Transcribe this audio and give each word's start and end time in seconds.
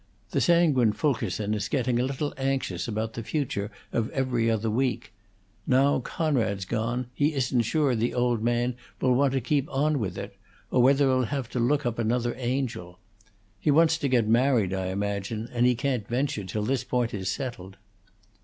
The 0.31 0.41
sanguine 0.41 0.93
Fulkerson 0.93 1.53
is 1.53 1.69
getting 1.69 1.99
a 1.99 2.03
little 2.03 2.33
anxious 2.35 2.87
about 2.87 3.13
the 3.13 3.21
future 3.21 3.69
of 3.93 4.09
'Every 4.09 4.49
Other 4.49 4.67
Week.' 4.71 5.13
Now 5.67 5.99
Conrad's 5.99 6.65
gone, 6.65 7.05
he 7.13 7.35
isn't 7.35 7.61
sure 7.61 7.93
the 7.93 8.11
old 8.15 8.41
man 8.41 8.73
will 8.99 9.13
want 9.13 9.33
to 9.33 9.41
keep 9.41 9.71
on 9.71 9.99
with 9.99 10.17
it, 10.17 10.35
or 10.71 10.81
whether 10.81 11.05
he'll 11.05 11.25
have 11.25 11.49
to 11.49 11.59
look 11.59 11.85
up 11.85 11.99
another 11.99 12.33
Angel. 12.39 12.97
He 13.59 13.69
wants 13.69 13.99
to 13.99 14.07
get 14.09 14.27
married, 14.27 14.73
I 14.73 14.87
imagine, 14.87 15.47
and 15.53 15.67
he 15.67 15.75
can't 15.75 16.07
venture 16.07 16.45
till 16.45 16.63
this 16.63 16.83
point 16.83 17.13
is 17.13 17.29
settled." 17.29 17.77